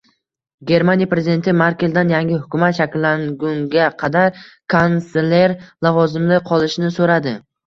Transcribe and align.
Germaniya 0.69 1.09
prezidenti 1.09 1.53
Merkeldan 1.57 2.13
yangi 2.13 2.39
hukumat 2.45 2.77
shakllangunga 2.79 3.91
qadar 4.01 4.41
kansler 4.77 5.55
lavozimida 5.89 6.43
qolishini 6.51 6.91
so‘radi 6.99 7.37